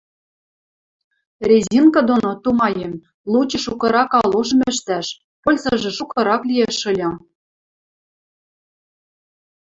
Резинка 1.49 1.99
доно, 2.09 2.31
тумаем, 2.43 2.93
лучи 3.31 3.57
шукырак 3.65 4.09
калошым 4.13 4.61
ӹштӓш, 4.71 5.07
пользыжы 5.43 5.91
шукырак 5.97 6.41
лиэш 6.49 6.79
ыльы. 6.91 7.09